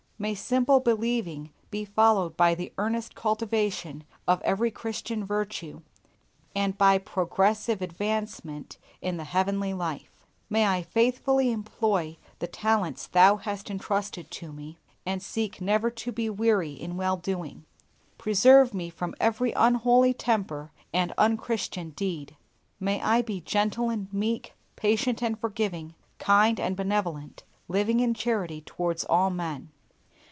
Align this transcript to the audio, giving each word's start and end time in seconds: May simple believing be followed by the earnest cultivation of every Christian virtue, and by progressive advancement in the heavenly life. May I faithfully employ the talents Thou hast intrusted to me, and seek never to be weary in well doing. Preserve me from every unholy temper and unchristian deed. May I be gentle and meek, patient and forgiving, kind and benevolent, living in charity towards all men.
May 0.21 0.35
simple 0.35 0.79
believing 0.79 1.51
be 1.71 1.83
followed 1.83 2.37
by 2.37 2.53
the 2.53 2.71
earnest 2.77 3.15
cultivation 3.15 4.03
of 4.27 4.39
every 4.43 4.69
Christian 4.69 5.25
virtue, 5.25 5.81
and 6.55 6.77
by 6.77 6.99
progressive 6.99 7.81
advancement 7.81 8.77
in 9.01 9.17
the 9.17 9.23
heavenly 9.23 9.73
life. 9.73 10.11
May 10.47 10.67
I 10.67 10.83
faithfully 10.83 11.51
employ 11.51 12.17
the 12.37 12.45
talents 12.45 13.07
Thou 13.07 13.37
hast 13.37 13.71
intrusted 13.71 14.29
to 14.29 14.53
me, 14.53 14.77
and 15.07 15.23
seek 15.23 15.59
never 15.59 15.89
to 15.89 16.11
be 16.11 16.29
weary 16.29 16.73
in 16.73 16.97
well 16.97 17.17
doing. 17.17 17.65
Preserve 18.19 18.75
me 18.75 18.91
from 18.91 19.15
every 19.19 19.53
unholy 19.53 20.13
temper 20.13 20.71
and 20.93 21.11
unchristian 21.17 21.93
deed. 21.95 22.37
May 22.79 23.01
I 23.01 23.23
be 23.23 23.41
gentle 23.41 23.89
and 23.89 24.07
meek, 24.13 24.53
patient 24.75 25.23
and 25.23 25.39
forgiving, 25.39 25.95
kind 26.19 26.59
and 26.59 26.75
benevolent, 26.77 27.41
living 27.67 27.99
in 28.01 28.13
charity 28.13 28.61
towards 28.63 29.03
all 29.05 29.31
men. 29.31 29.71